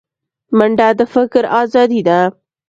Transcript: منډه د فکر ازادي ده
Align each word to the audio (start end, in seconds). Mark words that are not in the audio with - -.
منډه 0.57 0.87
د 0.97 1.01
فکر 1.13 1.43
ازادي 1.61 2.01
ده 2.07 2.19